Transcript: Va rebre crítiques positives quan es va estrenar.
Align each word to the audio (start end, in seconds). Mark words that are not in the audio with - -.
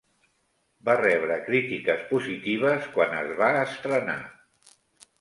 Va 0.89 0.95
rebre 1.01 1.37
crítiques 1.51 2.03
positives 2.15 2.91
quan 2.97 3.17
es 3.23 3.33
va 3.45 3.55
estrenar. 3.63 4.21